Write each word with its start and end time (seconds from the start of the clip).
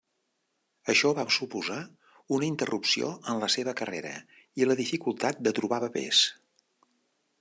Això 0.93 1.09
va 1.17 1.25
suposar 1.35 1.77
una 2.37 2.47
interrupció 2.47 3.11
en 3.33 3.43
la 3.43 3.51
seva 3.57 3.77
carrera 3.83 4.15
i 4.63 4.69
la 4.71 4.79
dificultat 4.81 5.45
de 5.49 5.55
trobar 5.61 5.81
papers. 5.85 6.23